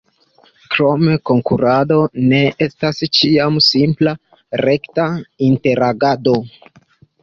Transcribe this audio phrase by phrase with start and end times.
[0.75, 1.99] Krome, konkurado
[2.33, 4.17] ne estas ĉiam simpla,
[4.67, 5.09] rekta,
[5.53, 6.41] interagado.